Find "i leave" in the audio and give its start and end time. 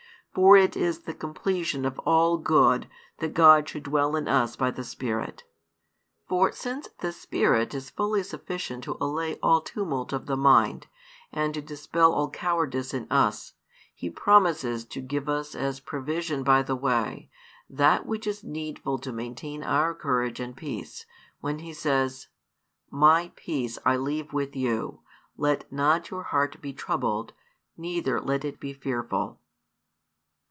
23.85-24.31